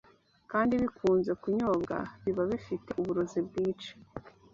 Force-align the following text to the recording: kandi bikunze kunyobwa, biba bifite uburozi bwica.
kandi 0.51 0.73
bikunze 0.81 1.31
kunyobwa, 1.41 1.97
biba 2.23 2.43
bifite 2.51 2.89
uburozi 2.99 3.39
bwica. 3.47 3.91